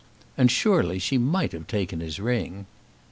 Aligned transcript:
And 0.35 0.49
surely 0.49 0.97
she 0.97 1.19
might 1.19 1.51
have 1.51 1.67
taken 1.67 1.99
his 1.99 2.19
ring! 2.19 2.65